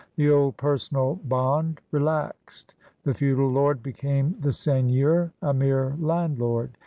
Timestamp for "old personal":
0.31-1.17